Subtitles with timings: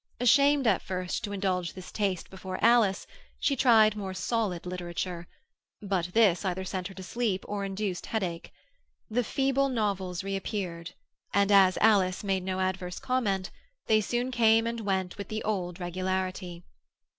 [0.19, 3.05] Ashamed at first to indulge this taste before Alice,
[3.39, 5.27] she tried more solid literature,
[5.79, 8.51] but this either sent her to sleep or induced headache.
[9.11, 10.95] The feeble novels reappeared,
[11.35, 13.51] and as Alice made no adverse comment,
[13.85, 16.63] they soon came and went with the old regularity.